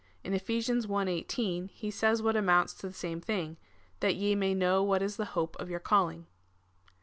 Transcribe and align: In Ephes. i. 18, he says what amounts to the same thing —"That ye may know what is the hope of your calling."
In 0.23 0.33
Ephes. 0.33 0.67
i. 0.89 1.03
18, 1.07 1.67
he 1.67 1.91
says 1.91 2.23
what 2.23 2.35
amounts 2.35 2.73
to 2.73 2.87
the 2.87 2.93
same 2.95 3.21
thing 3.21 3.57
—"That 3.99 4.15
ye 4.15 4.33
may 4.33 4.55
know 4.55 4.81
what 4.81 5.03
is 5.03 5.15
the 5.15 5.25
hope 5.37 5.55
of 5.59 5.69
your 5.69 5.79
calling." 5.79 6.25